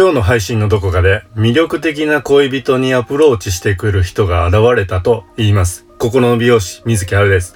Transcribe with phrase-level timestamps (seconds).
[0.00, 5.84] 今日の配信のどこかで魅力的な恋人にアプローチしてくる人が現れたと言います。
[5.98, 7.54] 心の美容師、水木春です。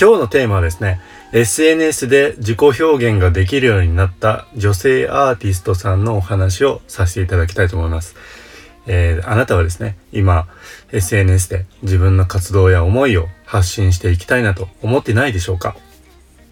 [0.00, 1.00] 今日のテーマはですね、
[1.32, 8.14] SNS で自己表現ができるようになった女性アーティストさんのお話をさせていただきたいと思います。
[8.86, 10.46] えー、あなたはですね、今、
[10.92, 15.74] SNS で自分の活動や思いを発信していきたいなと思ってないでしょうか？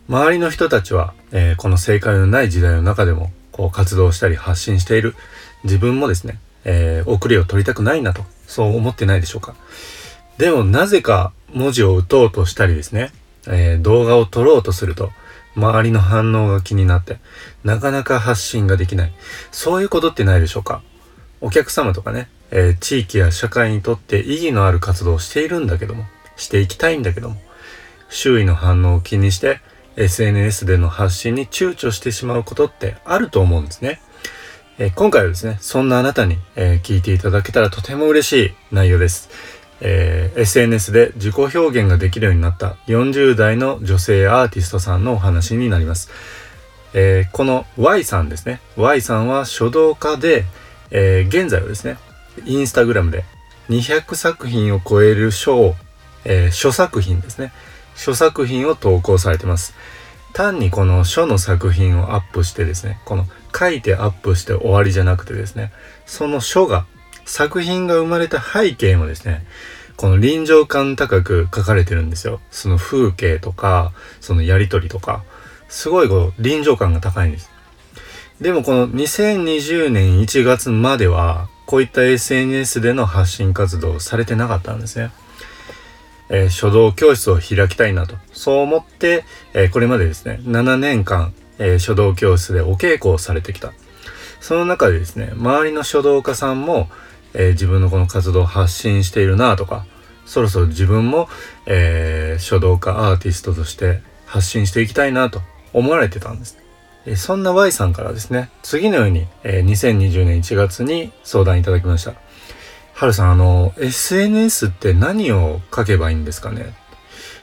[0.09, 5.17] 周りの人たちは、えー、この正解のない時代の中でもこう活動したり発信している
[5.65, 9.57] 自分もですね、えー、遅れを取りたくないなと、そう思ってないでしょうか。
[10.39, 13.11] でもなぜか文字を打とうとしたりですね、
[13.49, 15.11] えー、動画を撮ろうとすると、
[15.57, 17.19] 周りの反応が気になって、
[17.65, 19.13] なかなか発信ができない。
[19.51, 20.81] そういうことってないでしょうか
[21.41, 26.05] お客様とかね、えー、地域や社会にとって意義のある活動をしているんだけども、
[26.37, 27.43] していきたいんだけども、
[28.09, 29.61] 周囲の反応を気にして、
[29.99, 34.01] SNS での発信に躊躇してしまうことってあると思うんですね。
[34.79, 39.29] えー、今回はですね、そんなあなたに、えー、聞いていただけたらとても嬉しい内容です。
[39.81, 46.11] えー、SNS で自己表現ができるようになった40代の女性アーティストさんのお話になります。
[46.95, 48.61] えこの Y さんですね。
[48.77, 50.45] Y さんは書道家で、
[50.91, 51.99] え現在はですね、
[52.47, 53.25] インスタグラムで
[53.69, 55.75] 200作品を超える書を、
[56.25, 57.53] え書作品ですね。
[57.99, 59.75] 書作品を投稿されてます。
[60.33, 65.73] 単にこの書の作品をアップしてですね、この書いてアップして終わりじゃなくてですね、
[66.07, 66.87] その書が、
[67.27, 69.45] 作品が生まれた背景もですね、
[69.97, 72.41] この臨場感高く書かれてるんですよ。
[72.53, 75.25] その風景とか、そのやりとりとか、
[75.69, 77.51] すごいこう臨場感が高いんです。
[78.41, 85.11] でもこの2020年1月までは、こういった SNS での発信活動をされてなかったんですね。
[86.31, 93.73] えー、書道教室を開きたいなと、そう思って、えー、これまでですね、7年間、えー、書道教室でお稽古をされてきた。
[94.41, 96.89] その中でですね、周りの書道家さんも、
[97.35, 99.85] え自分のこの活動を発信しているなとか、
[100.25, 101.29] そろそろ自分も、
[101.67, 106.59] え書道家アーティストとして発信していきたいなと思われてたんです。
[107.07, 112.15] えそんな Y さんからですね、次のように、え2020年1月に相談いただきました。
[112.99, 116.75] はるさん、あの、SNS って何を書けばいいんですかね？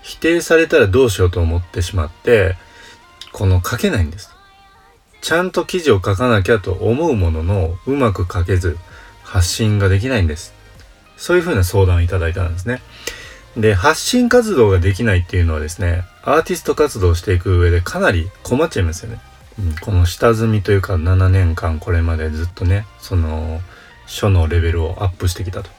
[0.01, 2.57] 否定されたらどうしようと思ってしまって、
[3.31, 4.35] この書けないんです。
[5.21, 8.77] ちゃんと記事を書かなきゃと思うものの、うまく書けず、
[9.23, 10.53] 発信ができないんです。
[11.15, 12.81] そういうふうな相談をいただいたんですね。
[13.55, 19.21] で、発信活動ができないっていうのはですね、アーティスト活動をしていく上でかなり困っちゃいますよね。
[19.57, 23.61] うん、この下積みというか7年間これまでずっとね、その、
[24.05, 25.69] 書のレベルをアップしてきたと。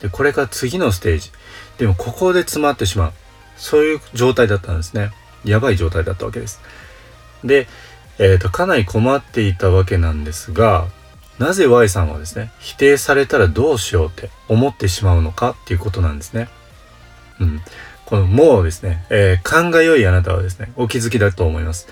[0.00, 1.30] で、これが次のステージ。
[1.78, 3.12] でもここで詰まってしまう。
[3.56, 5.10] そういう状態だったんですね。
[5.44, 6.60] やばい状態だったわけです。
[7.44, 7.66] で、
[8.18, 10.86] えっ、ー、と、かなり困っていたわけなんですが、
[11.38, 16.48] なぜ Y さんはですね、否定されたらどうしようって思ってしまうのかっていうことなんですね。
[17.40, 17.60] うん。
[18.04, 21.88] このもうですね、えー、勘が良いあなたはですね、お気づきだと思います。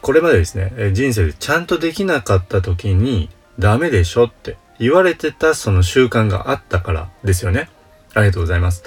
[0.00, 7.68] これまでですね、人生でちゃんとできなかった時に、ダメでしょって言われてたその習慣があったからですよね。
[8.14, 8.84] ありがとうございます。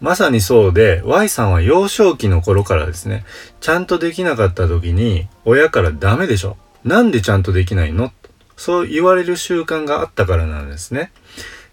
[0.00, 3.24] まさにそうで、Y さんは幼少期の頃からですね、
[3.60, 6.56] ちゃんとできなかった時に、親からダメでしょ。
[6.84, 8.12] なんでちゃんとできないの？
[8.56, 11.10] そう言われる習慣があったからなんですね。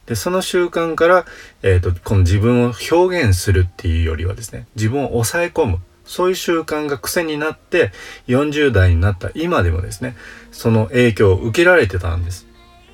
[0.05, 1.25] で、その習慣から、
[1.63, 5.79] えっ、ー、と、この自分を表現するっていうよりはですね、自分を抑え込む。
[6.05, 7.91] そういう習慣が癖になって、
[8.27, 10.15] 40代になった今でもですね、
[10.51, 12.45] その影響を受けられてたんです。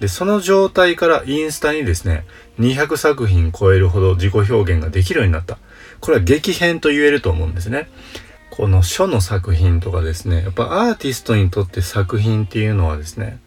[0.01, 2.25] で、その状態からインスタにですね、
[2.59, 5.59] 200作品超えるほど自己表現ができるようになった。
[5.99, 7.87] これは激変と言えると思うんですね。
[8.49, 13.39] この書の作品とかですね、やっぱアーティストにとって作品っていうのはですね、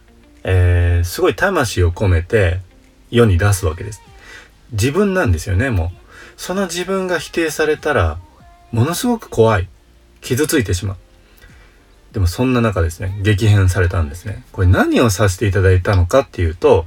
[0.44, 2.60] えー、すごい魂を込めて
[3.10, 4.00] 世に出すわけです。
[4.70, 5.90] 自分なんですよね、もう。
[6.36, 8.18] その自分が否定されたら、
[8.70, 9.68] ものすごく怖い。
[10.20, 10.96] 傷ついてしまう。
[12.14, 14.44] でもそんな中ですね、激変されたんですね。
[14.52, 16.86] これ何をさせていただいたのかっていうと、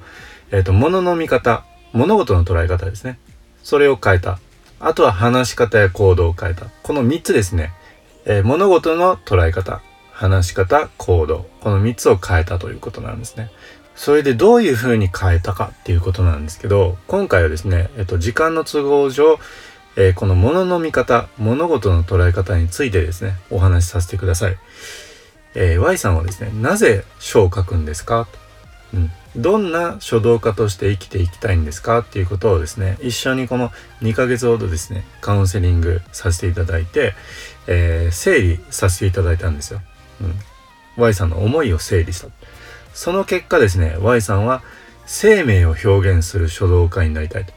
[0.51, 3.19] えっ、ー、と、物の見方、物事の捉え方ですね。
[3.61, 4.39] それを変えた。
[4.79, 6.67] あとは話し方や行動を変えた。
[6.81, 7.73] この3つですね。
[8.25, 9.81] えー、物事の捉え方、
[10.13, 11.45] 話し方、行動。
[11.59, 13.51] この3つを変えたということなんですね。
[13.97, 19.39] それでどういうふうに変えたかっていうことなんですけど、今回はですね、えっと、時間の都合上、
[19.97, 24.57] え、この物の見方、物事の捉え方についてですね、お話しさせてください。
[25.55, 28.27] えー、Y さんはですね、なぜ書を書くんですか？
[28.93, 29.11] うん。
[29.35, 31.99] どんな書道家として生きていきたいんですか？
[31.99, 33.71] っていうことをですね、一緒にこの
[34.01, 37.13] 2ヶ月ほどですね、カウンセリングさせていただいて、
[37.67, 39.81] えー、整理させていただいたんですよ。
[40.21, 40.33] うん。
[40.97, 42.27] Y さんの思いを整理した。
[42.93, 44.63] その結果ですね Y さんは
[45.05, 47.53] 生命を表現する書道家になりたいと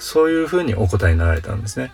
[0.00, 1.92] そういうふうにお答えになられたんですね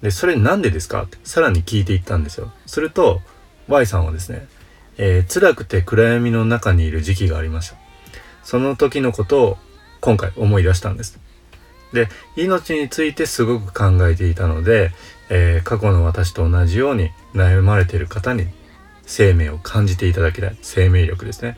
[0.00, 1.02] でそれなんでですか？
[1.02, 3.20] ってさらに聞いていったんですよすると
[3.68, 4.46] Y さんはですね、
[4.98, 7.76] えー、辛くて暗闇の中にいる時期がありました。
[8.42, 9.58] その時のことを
[10.00, 11.18] 今回思い出したんです。
[11.92, 14.90] で命についてすごく考えていたので、
[15.30, 18.46] えー、過去の私と同じように悩まれている方に
[19.06, 21.56] 生命を感じていただきたい生命力ですね。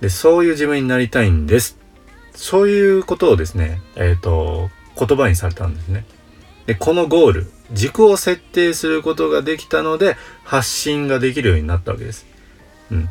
[0.00, 1.78] でそういう自分になりたいんです。
[2.34, 6.04] そういうことをですねえっ、ー、と言葉にされたんですね。
[6.66, 12.31] でこのゴール軸を設定することができたので発信ができるようになったわけです。
[12.92, 13.08] うん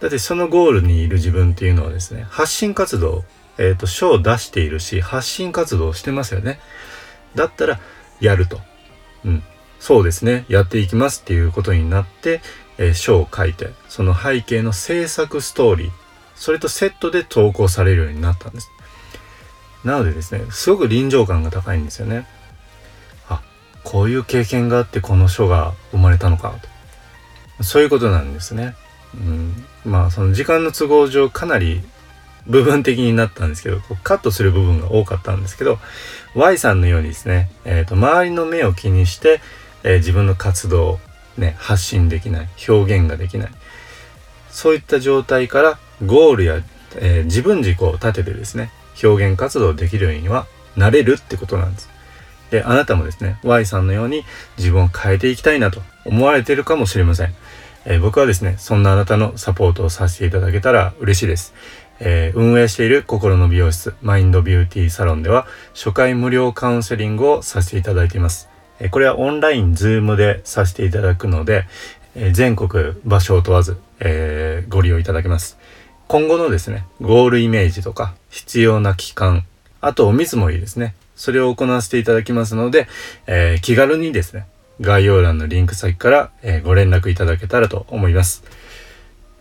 [0.00, 3.24] だってそのゴールにいる自分っていうのはですね発信活動
[3.58, 6.58] えっ、ー、と、書を出しているし、発信活動をしてますよね。
[7.34, 7.80] だったら、
[8.20, 8.60] やると。
[9.24, 9.42] うん。
[9.78, 10.44] そうですね。
[10.48, 12.40] やっていきますっていうことになって、
[12.78, 15.90] えー、書を書いて、その背景の制作ストーリー、
[16.34, 18.70] それとセットで投稿されるようになったんです。
[19.84, 22.26] なのでですね、すごく臨場感が高いんですよね。
[23.28, 23.42] あ、
[23.84, 26.54] こういう経験があってこの書が生まれたのか
[27.58, 27.64] と。
[27.64, 28.74] そういうことなんですね。
[29.14, 31.82] うん、まあその時間の都合上かなり
[32.46, 35.78] 部分的になったんですけど、カットする部分が多かったんですけど、
[36.34, 39.40] Y さんのようにですね、え、ー、と、周りの目を気にして、
[39.84, 40.98] えー、自分の活動を
[41.38, 43.50] ね、発信できない、表現ができない。
[44.50, 46.62] そういった状態からゴールや、
[46.96, 48.70] えー、自分軸を立ててですね、
[49.02, 51.88] 表現活動できるようにはなれるってことなんです。
[52.50, 54.24] で、あなたもですね、Y さんのように
[54.58, 57.34] 自分を変えていきたいなと思われているかもしれません。
[57.84, 61.54] えー、僕はですね、そんなあなたのサポートをさせていただけたら嬉しいです。
[62.00, 68.48] えー、運営している心の美容室マインドビューティーサロンでは初回無料カウンセリングをさせていただいています。
[68.80, 71.66] えー、これはオンラインズームでさせていただくので、
[72.14, 75.58] えー、全国場所を問わず、えご利用いただけます。
[76.08, 79.44] 今後のですね、ゴールイメージとか必要な期間、
[79.80, 80.94] あとお見積もりですね。
[81.14, 82.88] それを行わせていただきますので、
[83.26, 84.46] え気軽にですね、
[84.80, 88.44] 概要欄のリンク先から、えご連絡いただけたらと思います。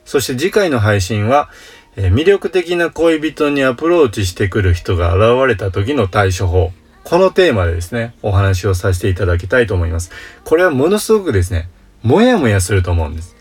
[0.06, 1.50] そして次回の配信は、
[1.96, 6.72] え、魅力的な恋人にアプローチしてくる人が現れた時の対処法。
[7.04, 10.12] このテーマでですね、お話をさせていただきたいと思います。
[10.44, 11.70] これはものすごくですね、
[12.04, 13.36] もやもやすると思うんです。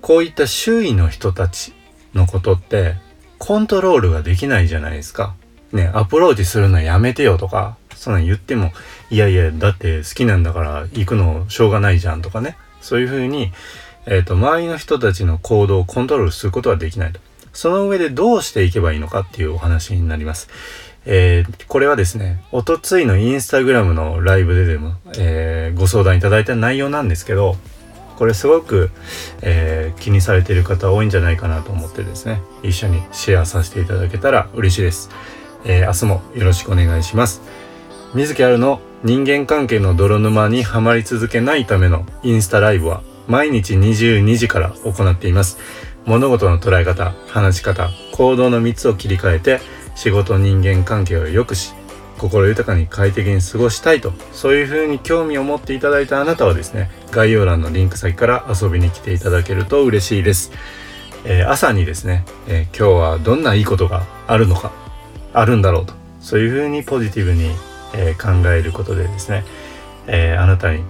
[0.00, 1.72] こういった周囲の人たち
[2.14, 2.94] のことって、
[3.38, 5.34] コントロールができないじゃないですか。
[5.72, 8.72] ね、アプローチするのやめてよとか、そんなん言っても、
[9.10, 12.56] いやいや、だって好きなんだから行くのしょうがないじゃんとかね。
[12.80, 13.52] そういうふうに、
[14.06, 17.20] えっ、ー、と、周りの人たちの行動をコントロールすることはできないと。
[17.52, 20.48] その上でどうしていけばいいのかっていうお話になります。
[21.06, 27.56] えー、これはですね、おとついのインスタグラムのライブででも、えー、ご相談いただいた内容なんですけど、
[28.16, 28.90] これすごく、
[29.42, 35.10] えー、気にされている方多いんじゃないかなと思ってですね、一緒にシェアさせていただけたら嬉しいです。
[35.64, 37.42] え明日もよろしくお願いします。
[38.14, 45.58] 水木あるの人間関係の泥沼にはまり続けないためのインスタライブは毎日22時から行っています。
[46.08, 49.60] 物事の捉え方話し方行動の3つを切り替えて
[49.94, 51.74] 仕事人間関係を良くし
[52.16, 60.50] 心豊かに快適に過ごしたいとそういうふうに興味を持っていただいたあなたはですね概要欄のリンク先から遊びに来ていただけると嬉しいです、
[61.26, 64.72] えー、朝にですね、えー、今日はどんないいことがあるのか
[65.34, 67.50] あるんだろうとそういうふうにポジティブに、
[67.94, 69.44] えー、考えることでですね、
[70.06, 70.82] えあなたに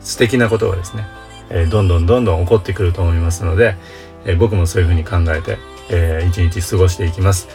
[0.00, 1.06] 素敵なことがですね、
[1.50, 3.76] えどんどんどんどん起こってくると思いますので、
[4.24, 5.58] えー、僕もそういうふうに考えて、
[5.90, 7.48] えー、一日過ごしていきます。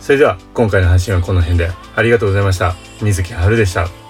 [0.00, 2.74] それでは今回の配信はこの辺でありがとうございました。
[3.02, 4.05] 水木春でした。